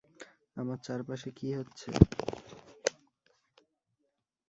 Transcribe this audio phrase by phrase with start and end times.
[0.57, 1.89] আমার চারপাশে কী হচ্ছে?